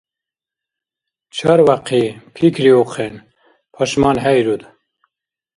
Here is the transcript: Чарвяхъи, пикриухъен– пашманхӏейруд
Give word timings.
Чарвяхъи, 1.35 2.05
пикриухъен– 2.33 3.13
пашманхӏейруд 3.73 4.61